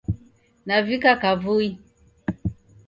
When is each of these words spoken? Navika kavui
Navika 0.65 1.11
kavui 1.21 1.69